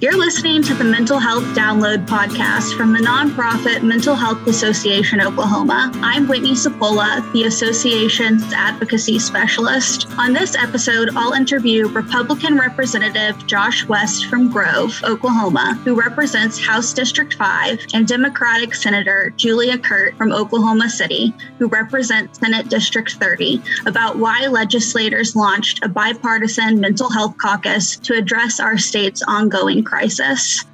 [0.00, 5.90] You're listening to the Mental Health Download podcast from the nonprofit Mental Health Association Oklahoma.
[5.96, 10.06] I'm Whitney Sapola, the association's advocacy specialist.
[10.16, 16.92] On this episode, I'll interview Republican Representative Josh West from Grove, Oklahoma, who represents House
[16.92, 23.60] District 5, and Democratic Senator Julia Kirt from Oklahoma City, who represents Senate District 30,
[23.86, 30.66] about why legislators launched a bipartisan mental health caucus to address our state's ongoing crisis.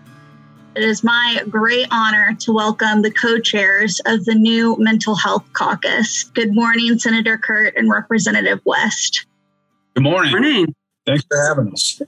[0.74, 5.44] It is my great honor to welcome the co chairs of the new Mental Health
[5.52, 6.24] Caucus.
[6.24, 9.24] Good morning, Senator Kirt and Representative West.
[9.94, 10.32] Good morning.
[10.32, 10.74] Morning.
[11.06, 12.02] Thanks for having us.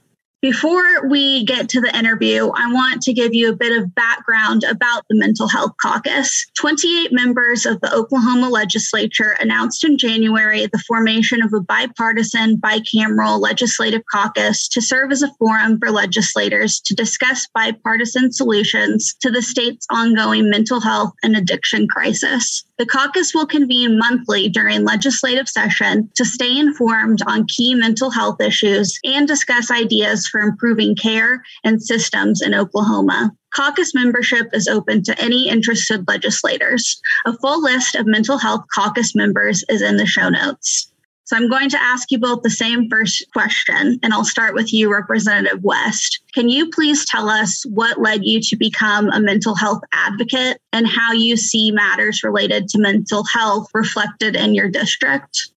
[0.47, 4.63] Before we get to the interview, I want to give you a bit of background
[4.63, 6.45] about the Mental Health Caucus.
[6.57, 13.41] 28 members of the Oklahoma legislature announced in January the formation of a bipartisan, bicameral
[13.41, 19.41] legislative caucus to serve as a forum for legislators to discuss bipartisan solutions to the
[19.41, 22.63] state's ongoing mental health and addiction crisis.
[22.77, 28.39] The caucus will convene monthly during legislative session to stay informed on key mental health
[28.39, 33.31] issues and discuss ideas for improving care and systems in Oklahoma.
[33.55, 36.99] Caucus membership is open to any interested legislators.
[37.25, 40.91] A full list of mental health caucus members is in the show notes.
[41.27, 44.71] So I'm going to ask you both the same first question, and I'll start with
[44.71, 46.21] you, Representative West.
[46.33, 50.87] Can you please tell us what led you to become a mental health advocate and
[50.87, 55.51] how you see matters related to mental health reflected in your district?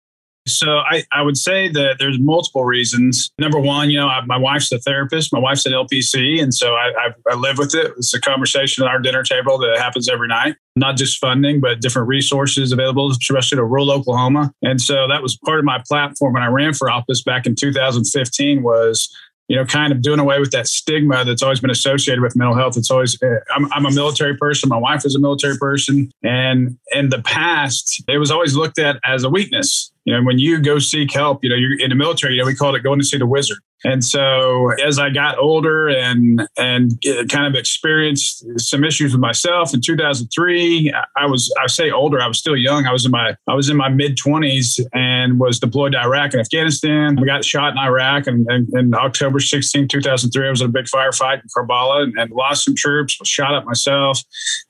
[0.58, 3.32] So I, I would say that there's multiple reasons.
[3.40, 5.32] Number one, you know, I, my wife's a therapist.
[5.34, 7.94] My wife's an LPC, and so I, I, I live with it.
[7.98, 10.56] It's a conversation at our dinner table that happens every night.
[10.76, 14.54] Not just funding, but different resources available, especially to rural Oklahoma.
[14.62, 17.56] And so that was part of my platform when I ran for office back in
[17.56, 19.14] 2015 was
[19.50, 22.56] you know, kind of doing away with that stigma that's always been associated with mental
[22.56, 22.78] health.
[22.78, 24.70] It's always, eh, I'm, I'm, a military person.
[24.70, 26.12] My wife is a military person.
[26.24, 29.92] And in the past, it was always looked at as a weakness.
[30.06, 32.46] You know, when you go seek help, you know, you're in the military, you know,
[32.46, 33.58] we called it going to see the wizard.
[33.84, 39.22] And so as I got older and and uh, kind of experienced some issues with
[39.22, 42.86] myself in 2003, I was I say older, I was still young.
[42.86, 46.34] I was in my I was in my mid 20s and was deployed to Iraq
[46.34, 47.16] and Afghanistan.
[47.20, 50.86] We got shot in Iraq and, and October 16, 2003, I was in a big
[50.86, 54.22] firefight in Karbala and, and lost some troops, was shot up myself.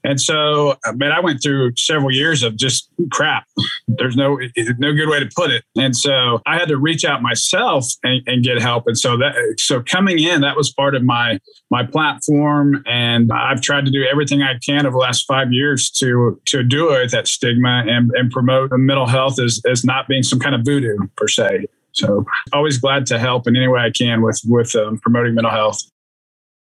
[0.04, 3.46] And so, uh, man, I went through several years of just crap.
[3.88, 4.38] There's no
[4.78, 5.64] no good way to put it.
[5.76, 8.86] And so I had to reach out myself and, and get help.
[8.88, 11.40] And so that so coming in, that was part of my
[11.72, 15.90] my platform, and I've tried to do everything I can over the last five years
[15.92, 20.24] to to do it that stigma and, and promote mental health as as not being
[20.24, 21.68] some kind of voodoo per se.
[21.92, 25.52] So always glad to help in any way I can with with um, promoting mental
[25.52, 25.82] health.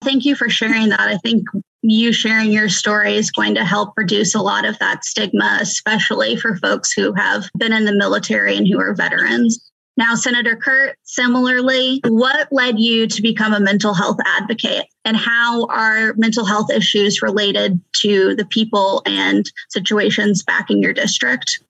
[0.01, 1.01] Thank you for sharing that.
[1.01, 1.45] I think
[1.81, 6.35] you sharing your story is going to help reduce a lot of that stigma, especially
[6.35, 9.59] for folks who have been in the military and who are veterans.
[9.99, 15.65] Now, Senator Kirt, similarly, what led you to become a mental health advocate and how
[15.65, 21.61] are mental health issues related to the people and situations back in your district?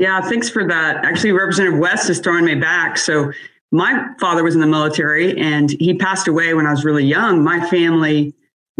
[0.00, 1.04] Yeah, thanks for that.
[1.04, 2.98] Actually, Representative West is throwing me back.
[2.98, 3.30] So,
[3.70, 7.44] my father was in the military and he passed away when I was really young.
[7.44, 8.34] My family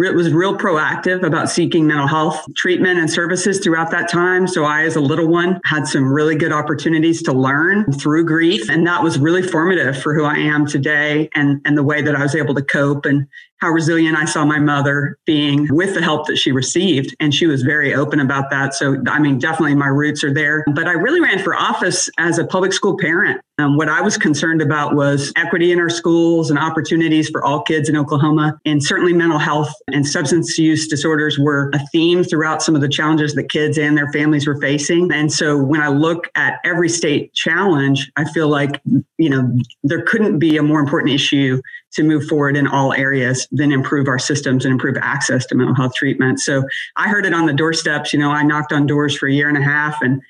[0.09, 4.47] was real proactive about seeking mental health treatment and services throughout that time.
[4.47, 8.69] So I, as a little one, had some really good opportunities to learn through grief.
[8.71, 12.17] And that was really formative for who I am today and, and the way that
[12.17, 13.27] I was able to cope and
[13.61, 17.15] how resilient I saw my mother being with the help that she received.
[17.21, 18.75] And she was very open about that.
[18.75, 20.65] So, I mean, definitely my roots are there.
[20.75, 23.41] But I really ran for office as a public school parent.
[23.59, 27.63] Um, what I was concerned about was equity in our schools and opportunities for all
[27.63, 28.59] kids in Oklahoma.
[28.65, 32.89] And certainly mental health and substance use disorders were a theme throughout some of the
[32.89, 35.13] challenges that kids and their families were facing.
[35.13, 38.81] And so when I look at every state challenge, I feel like,
[39.19, 41.61] you know, there couldn't be a more important issue
[41.93, 45.75] to move forward in all areas then improve our systems and improve access to mental
[45.75, 46.41] health treatment.
[46.41, 46.63] So
[46.97, 48.13] I heard it on the doorsteps.
[48.13, 50.21] You know, I knocked on doors for a year and a half and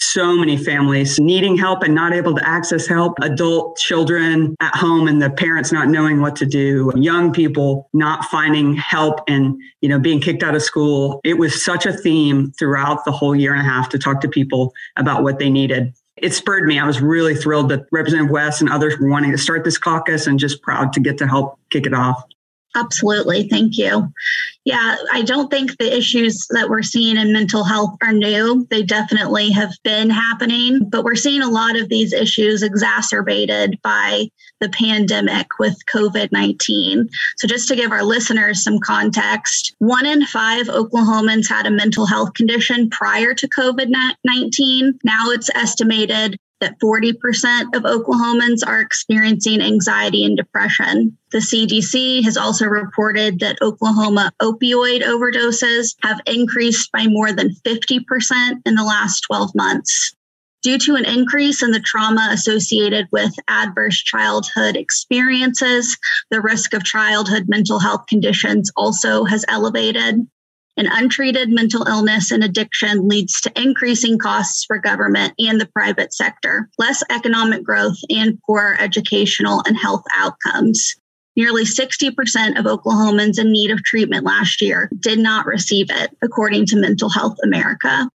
[0.00, 5.08] so many families needing help and not able to access help, adult children at home
[5.08, 9.88] and the parents not knowing what to do, young people not finding help and, you
[9.88, 11.20] know, being kicked out of school.
[11.24, 14.28] It was such a theme throughout the whole year and a half to talk to
[14.28, 15.92] people about what they needed
[16.22, 16.78] it spurred me.
[16.78, 20.26] I was really thrilled that Representative West and others were wanting to start this caucus
[20.26, 22.22] and just proud to get to help kick it off.
[22.76, 23.48] Absolutely.
[23.48, 24.12] Thank you.
[24.64, 28.66] Yeah, I don't think the issues that we're seeing in mental health are new.
[28.70, 34.28] They definitely have been happening, but we're seeing a lot of these issues exacerbated by
[34.60, 37.08] the pandemic with COVID 19.
[37.38, 42.04] So, just to give our listeners some context, one in five Oklahomans had a mental
[42.04, 43.90] health condition prior to COVID
[44.24, 44.98] 19.
[45.02, 51.16] Now it's estimated that 40% of Oklahomans are experiencing anxiety and depression.
[51.30, 58.02] The CDC has also reported that Oklahoma opioid overdoses have increased by more than 50%
[58.64, 60.14] in the last 12 months.
[60.62, 65.96] Due to an increase in the trauma associated with adverse childhood experiences,
[66.30, 70.26] the risk of childhood mental health conditions also has elevated
[70.78, 76.14] and untreated mental illness and addiction leads to increasing costs for government and the private
[76.14, 80.94] sector, less economic growth, and poor educational and health outcomes.
[81.36, 86.66] Nearly 60% of Oklahomans in need of treatment last year did not receive it, according
[86.66, 88.08] to Mental Health America.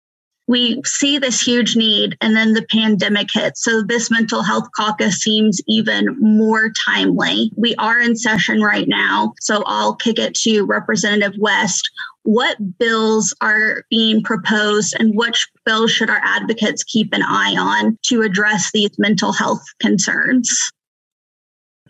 [0.47, 3.63] We see this huge need, and then the pandemic hits.
[3.63, 7.51] So, this mental health caucus seems even more timely.
[7.55, 9.33] We are in session right now.
[9.39, 11.89] So, I'll kick it to Representative West
[12.23, 17.97] what bills are being proposed and which bills should our advocates keep an eye on
[18.03, 20.71] to address these mental health concerns?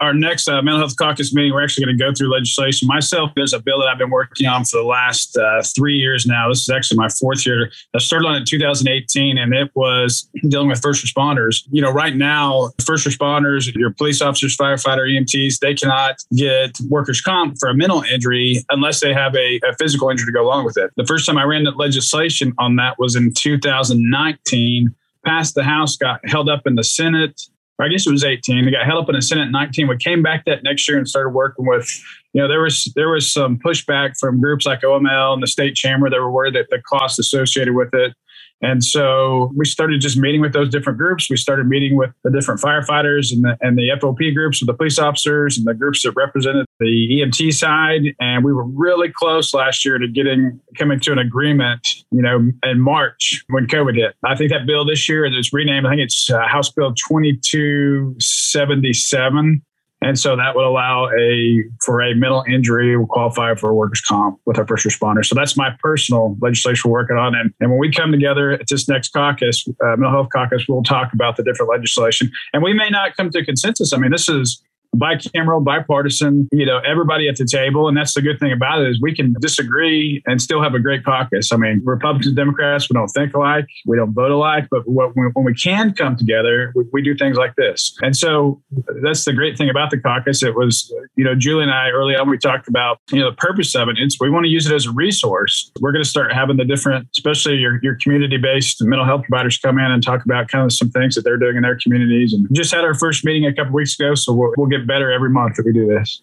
[0.03, 2.87] Our next uh, mental health caucus meeting, we're actually going to go through legislation.
[2.87, 6.25] Myself, there's a bill that I've been working on for the last uh, three years
[6.25, 6.49] now.
[6.49, 7.71] This is actually my fourth year.
[7.95, 11.63] I started on it in 2018, and it was dealing with first responders.
[11.71, 17.21] You know, right now, first responders, your police officers, firefighter, EMTs, they cannot get workers'
[17.21, 20.65] comp for a mental injury unless they have a, a physical injury to go along
[20.65, 20.91] with it.
[20.97, 25.97] The first time I ran that legislation on that was in 2019 passed the House,
[25.97, 27.41] got held up in the Senate.
[27.79, 28.65] I guess it was 18.
[28.65, 29.87] They got held up in the Senate 19.
[29.87, 31.89] We came back that next year and started working with,
[32.33, 35.75] you know, there was there was some pushback from groups like OML and the state
[35.75, 38.13] chamber that were worried that the costs associated with it
[38.63, 41.29] and so we started just meeting with those different groups.
[41.29, 44.73] We started meeting with the different firefighters and the, and the FOP groups with the
[44.73, 48.15] police officers and the groups that represented the EMT side.
[48.21, 52.49] And we were really close last year to getting coming to an agreement, you know,
[52.63, 54.15] in March when COVID hit.
[54.23, 59.61] I think that bill this year is renamed, I think it's uh, House Bill 2277
[60.03, 64.01] and so that would allow a for a mental injury we'll qualify for a workers
[64.01, 65.25] comp with our first responders.
[65.25, 67.35] So that's my personal legislation we're working on.
[67.35, 70.83] And, and when we come together at this next caucus, uh, mental health caucus, we'll
[70.83, 72.31] talk about the different legislation.
[72.53, 73.93] And we may not come to consensus.
[73.93, 74.61] I mean, this is
[74.95, 77.87] bicameral, bipartisan, you know, everybody at the table.
[77.87, 80.79] And that's the good thing about it is we can disagree and still have a
[80.79, 81.51] great caucus.
[81.51, 85.45] I mean, Republicans, Democrats, we don't think alike, we don't vote alike, but what, when
[85.45, 87.93] we can come together, we, we, do things like this.
[88.01, 88.61] And so
[89.03, 90.41] that's the great thing about the caucus.
[90.41, 93.35] It was, you know, Julie and I early on, we talked about, you know, the
[93.35, 93.97] purpose of it.
[93.99, 95.69] It's we want to use it as a resource.
[95.81, 99.57] We're going to start having the different, especially your, your community based mental health providers
[99.57, 102.31] come in and talk about kind of some things that they're doing in their communities.
[102.31, 104.15] And just had our first meeting a couple weeks ago.
[104.15, 106.21] So we'll, we'll get better every month that we do this.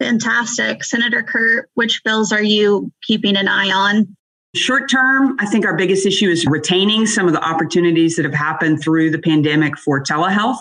[0.00, 0.84] Fantastic.
[0.84, 4.16] Senator Kirt, which bills are you keeping an eye on?
[4.54, 8.34] Short term, I think our biggest issue is retaining some of the opportunities that have
[8.34, 10.58] happened through the pandemic for telehealth.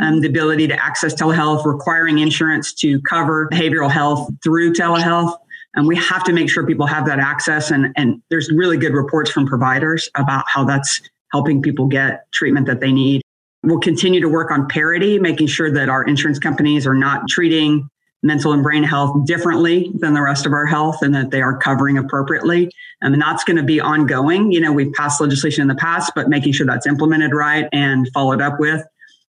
[0.00, 5.36] Um, the ability to access telehealth, requiring insurance to cover behavioral health through telehealth.
[5.74, 7.70] And we have to make sure people have that access.
[7.70, 11.00] And, and there's really good reports from providers about how that's
[11.32, 13.22] helping people get treatment that they need.
[13.62, 17.88] We'll continue to work on parity, making sure that our insurance companies are not treating
[18.22, 21.56] mental and brain health differently than the rest of our health and that they are
[21.56, 22.70] covering appropriately.
[23.00, 24.52] And that's going to be ongoing.
[24.52, 28.08] You know, we've passed legislation in the past, but making sure that's implemented right and
[28.12, 28.82] followed up with.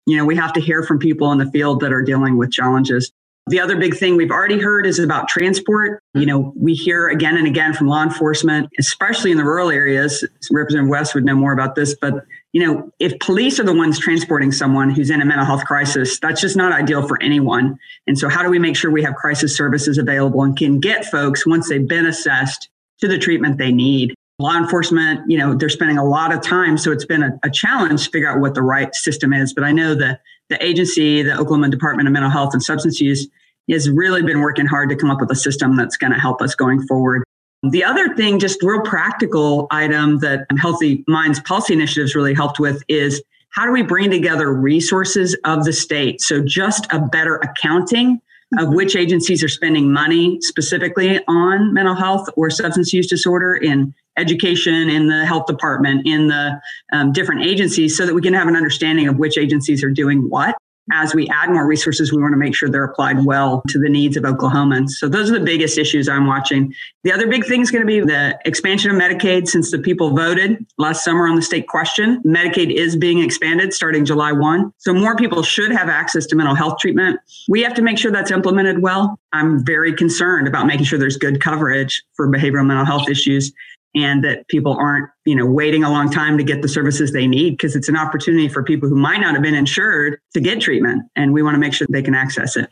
[0.07, 2.51] You know, we have to hear from people in the field that are dealing with
[2.51, 3.13] challenges.
[3.49, 6.03] The other big thing we've already heard is about transport.
[6.15, 10.25] You know, we hear again and again from law enforcement, especially in the rural areas.
[10.51, 13.99] Representative West would know more about this, but you know, if police are the ones
[13.99, 17.79] transporting someone who's in a mental health crisis, that's just not ideal for anyone.
[18.07, 21.05] And so, how do we make sure we have crisis services available and can get
[21.05, 24.15] folks once they've been assessed to the treatment they need?
[24.39, 27.51] Law enforcement, you know, they're spending a lot of time, so it's been a, a
[27.51, 29.53] challenge to figure out what the right system is.
[29.53, 33.29] But I know that the agency, the Oklahoma Department of Mental Health and Substance Use,
[33.71, 36.41] has really been working hard to come up with a system that's going to help
[36.41, 37.25] us going forward.
[37.65, 42.83] The other thing, just real practical item that Healthy Minds Policy Initiatives really helped with
[42.89, 46.21] is how do we bring together resources of the state?
[46.21, 48.21] So just a better accounting
[48.59, 53.93] of which agencies are spending money specifically on mental health or substance use disorder in
[54.17, 56.61] education, in the health department, in the
[56.93, 60.29] um, different agencies, so that we can have an understanding of which agencies are doing
[60.29, 60.57] what
[60.93, 63.89] as we add more resources, we want to make sure they're applied well to the
[63.89, 64.91] needs of Oklahomans.
[64.91, 66.75] So those are the biggest issues I'm watching.
[67.05, 70.11] The other big thing is going to be the expansion of Medicaid since the people
[70.15, 72.23] voted last summer on the state question.
[72.23, 74.73] Medicaid is being expanded starting July 1.
[74.79, 77.21] So more people should have access to mental health treatment.
[77.49, 79.19] We have to make sure that's implemented well.
[79.33, 83.53] I'm very concerned about making sure there's good coverage for behavioral mental health issues
[83.95, 87.27] and that people aren't you know waiting a long time to get the services they
[87.27, 90.59] need because it's an opportunity for people who might not have been insured to get
[90.59, 92.71] treatment and we want to make sure they can access it.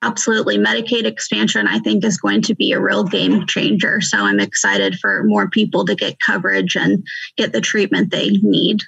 [0.00, 0.58] Absolutely.
[0.58, 4.96] Medicaid expansion i think is going to be a real game changer so i'm excited
[5.00, 7.04] for more people to get coverage and
[7.36, 8.80] get the treatment they need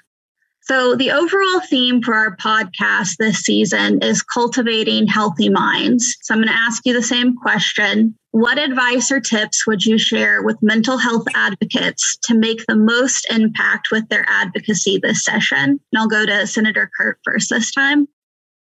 [0.67, 6.17] so, the overall theme for our podcast this season is cultivating healthy minds.
[6.23, 8.17] So, I'm going to ask you the same question.
[8.31, 13.31] What advice or tips would you share with mental health advocates to make the most
[13.31, 15.59] impact with their advocacy this session?
[15.59, 18.09] And I'll go to Senator Kirt first this time.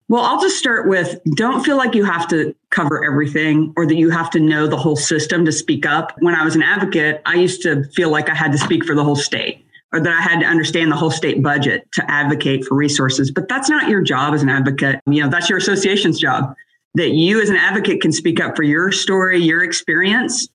[0.09, 3.95] Well, I'll just start with don't feel like you have to cover everything or that
[3.95, 6.11] you have to know the whole system to speak up.
[6.19, 8.95] When I was an advocate, I used to feel like I had to speak for
[8.95, 9.64] the whole state
[9.95, 13.31] or that I had to understand the whole state budget to advocate for resources.
[13.31, 14.99] But that's not your job as an advocate.
[15.05, 16.53] You know, that's your association's job.
[16.95, 20.49] That you as an advocate can speak up for your story, your experience.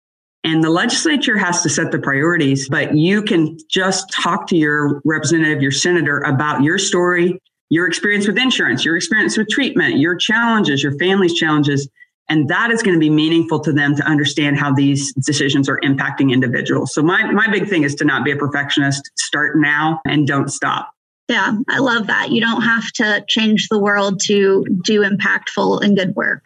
[0.45, 5.01] And the legislature has to set the priorities, but you can just talk to your
[5.07, 10.17] representative, your senator about your story, your experience with insurance, your experience with treatment, your
[10.17, 11.89] challenges, your family's challenges,
[12.31, 15.79] and that is going to be meaningful to them to understand how these decisions are
[15.81, 16.95] impacting individuals.
[16.95, 19.11] So my my big thing is to not be a perfectionist.
[19.17, 20.95] Start now and don't stop.
[21.29, 22.31] Yeah, I love that.
[22.31, 26.45] You don't have to change the world to do impactful and good work.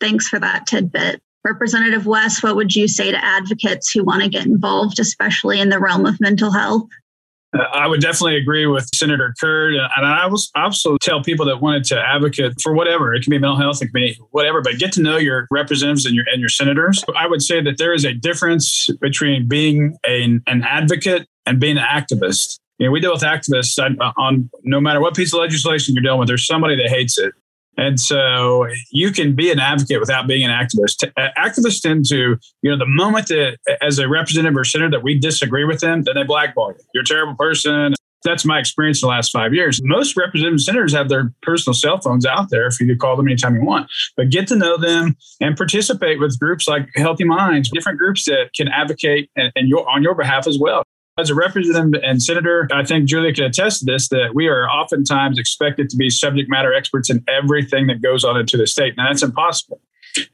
[0.00, 1.20] Thanks for that tidbit.
[1.44, 5.70] Representative West, what would you say to advocates who want to get involved, especially in
[5.70, 6.88] the realm of mental health?
[7.54, 9.74] I would definitely agree with Senator Kirt.
[9.74, 13.14] And I was also tell people that wanted to advocate for whatever.
[13.14, 16.06] It can be mental health, it can be whatever, but get to know your representatives
[16.06, 17.04] and your and your senators.
[17.16, 21.76] I would say that there is a difference between being a, an advocate and being
[21.76, 22.58] an activist.
[22.78, 26.02] You know, we deal with activists on, on no matter what piece of legislation you're
[26.02, 27.32] dealing with, there's somebody that hates it.
[27.76, 31.10] And so you can be an advocate without being an activist.
[31.16, 35.02] Uh, activists tend to, you know, the moment that as a representative or senator that
[35.02, 36.84] we disagree with them, then they blackball you.
[36.94, 37.94] You're a terrible person.
[38.24, 39.80] That's my experience in the last five years.
[39.82, 43.26] Most representative senators have their personal cell phones out there if you could call them
[43.26, 43.90] anytime you want.
[44.16, 48.50] But get to know them and participate with groups like Healthy Minds, different groups that
[48.54, 50.84] can advocate and, and your, on your behalf as well.
[51.18, 54.66] As a representative and senator, I think Julia can attest to this that we are
[54.70, 58.94] oftentimes expected to be subject matter experts in everything that goes on into the state.
[58.96, 59.80] Now, that's impossible.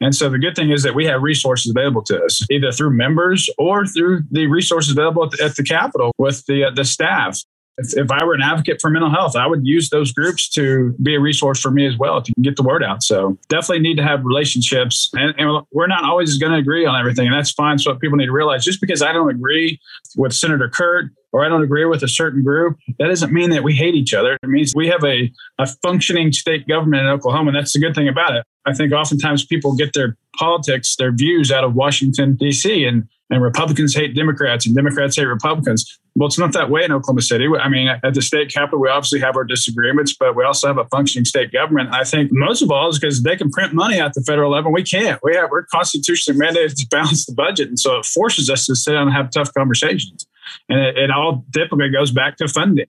[0.01, 2.91] And so the good thing is that we have resources available to us, either through
[2.91, 6.85] members or through the resources available at the, at the Capitol with the, uh, the
[6.85, 7.41] staff
[7.79, 10.95] if, if I were an advocate for mental health, I would use those groups to
[11.03, 13.03] be a resource for me as well to get the word out.
[13.03, 15.11] So definitely need to have relationships.
[15.15, 17.27] And, and we're not always going to agree on everything.
[17.27, 17.79] And that's fine.
[17.79, 19.81] So people need to realize just because I don't agree
[20.17, 23.63] with Senator Kirt or I don't agree with a certain group, that doesn't mean that
[23.63, 24.39] we hate each other.
[24.43, 27.49] It means we have a, a functioning state government in Oklahoma.
[27.49, 28.45] And that's the good thing about it.
[28.67, 32.85] I think oftentimes people get their politics, their views out of Washington, D.C.
[32.85, 35.99] And and Republicans hate Democrats and Democrats hate Republicans.
[36.15, 37.47] Well, it's not that way in Oklahoma City.
[37.61, 40.79] I mean, at the state capitol, we obviously have our disagreements, but we also have
[40.79, 41.91] a functioning state government.
[41.93, 44.73] I think most of all is because they can print money at the federal level.
[44.73, 45.21] We can't.
[45.23, 48.75] We have we're constitutionally mandated to balance the budget, and so it forces us to
[48.75, 50.27] sit down and have tough conversations.
[50.69, 52.87] And it, it all typically goes back to funding.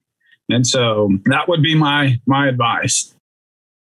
[0.50, 3.14] And so that would be my my advice.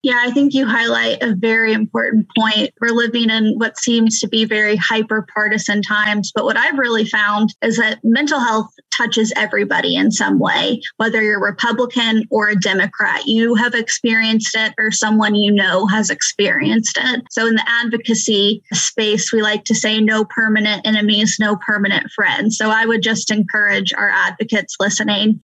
[0.03, 2.71] Yeah, I think you highlight a very important point.
[2.81, 6.29] We're living in what seems to be very hyper partisan times.
[6.35, 11.21] But what I've really found is that mental health touches everybody in some way, whether
[11.21, 13.25] you're Republican or a Democrat.
[13.27, 17.23] You have experienced it, or someone you know has experienced it.
[17.31, 22.57] So, in the advocacy space, we like to say no permanent enemies, no permanent friends.
[22.57, 25.41] So, I would just encourage our advocates listening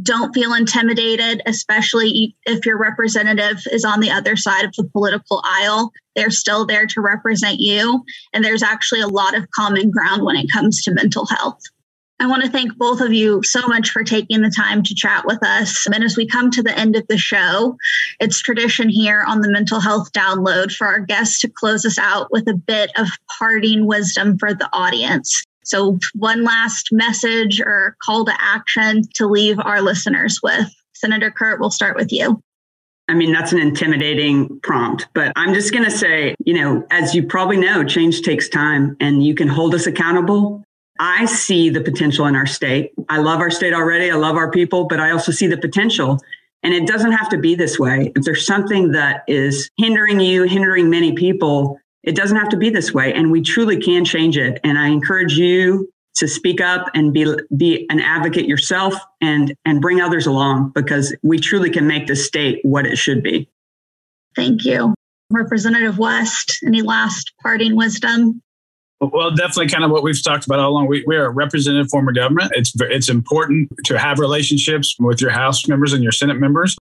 [0.00, 5.42] don't feel intimidated, especially if your representative is on the other side of the political
[5.44, 5.92] aisle.
[6.16, 8.04] They're still there to represent you.
[8.32, 11.60] And there's actually a lot of common ground when it comes to mental health.
[12.22, 15.24] I want to thank both of you so much for taking the time to chat
[15.26, 15.86] with us.
[15.92, 17.76] And as we come to the end of the show,
[18.20, 22.30] it's tradition here on the Mental Health Download for our guests to close us out
[22.30, 23.08] with a bit of
[23.38, 25.42] parting wisdom for the audience.
[25.64, 30.68] So, one last message or call to action to leave our listeners with.
[30.94, 32.42] Senator Kirt, we'll start with you.
[33.08, 37.14] I mean, that's an intimidating prompt, but I'm just going to say, you know, as
[37.14, 40.62] you probably know, change takes time and you can hold us accountable.
[41.00, 42.92] I see the potential in our state.
[43.08, 44.10] I love our state already.
[44.10, 46.20] I love our people, but I also see the potential.
[46.62, 48.12] And it doesn't have to be this way.
[48.14, 52.70] If there's something that is hindering you, hindering many people, it doesn't have to be
[52.70, 53.12] this way.
[53.12, 54.60] And we truly can change it.
[54.64, 59.80] And I encourage you to speak up and be be an advocate yourself and and
[59.80, 63.48] bring others along because we truly can make the state what it should be.
[64.36, 64.94] Thank you.
[65.30, 68.42] Representative West, any last parting wisdom?
[69.00, 70.86] Well, definitely kind of what we've talked about all along.
[70.86, 72.52] We, we are a representative form of government.
[72.54, 76.76] It's, it's important to have relationships with your House members and your Senate members.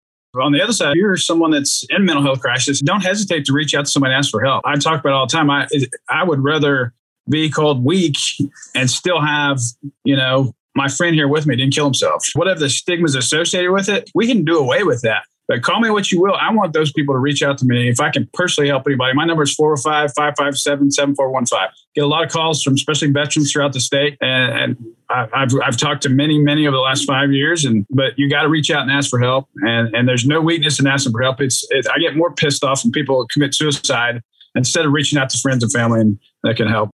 [0.40, 3.52] On the other side, if you're someone that's in mental health crisis, don't hesitate to
[3.52, 4.62] reach out to somebody and ask for help.
[4.64, 5.50] I talk about all the time.
[5.50, 5.66] I,
[6.08, 6.92] I would rather
[7.28, 8.16] be called weak
[8.74, 9.58] and still have,
[10.04, 12.24] you know, my friend here with me didn't kill himself.
[12.34, 15.22] Whatever the stigmas associated with it, we can do away with that.
[15.48, 16.34] But call me what you will.
[16.34, 17.88] I want those people to reach out to me.
[17.88, 21.68] If I can personally help anybody, my number is 405 557 7415.
[21.94, 24.18] Get a lot of calls from especially veterans throughout the state.
[24.20, 24.76] And, and
[25.08, 27.64] I, have I've talked to many, many over the last five years.
[27.64, 29.48] And But you got to reach out and ask for help.
[29.56, 31.40] And, and there's no weakness in asking for help.
[31.40, 34.22] It's, it, I get more pissed off when people commit suicide
[34.56, 36.90] instead of reaching out to friends and family and that can help.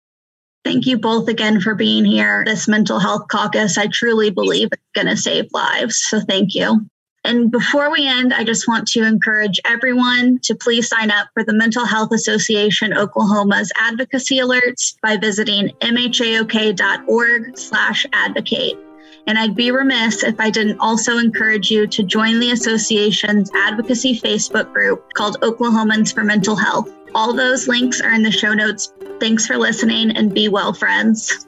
[0.64, 2.44] Thank you both again for being here.
[2.44, 5.98] This mental health caucus, I truly believe it's going to save lives.
[6.08, 6.86] So thank you.
[7.28, 11.44] And before we end, I just want to encourage everyone to please sign up for
[11.44, 18.78] the Mental Health Association Oklahoma's advocacy alerts by visiting mhaok.org slash advocate.
[19.26, 24.18] And I'd be remiss if I didn't also encourage you to join the association's advocacy
[24.18, 26.90] Facebook group called Oklahomans for Mental Health.
[27.14, 28.94] All those links are in the show notes.
[29.20, 31.47] Thanks for listening and be well, friends.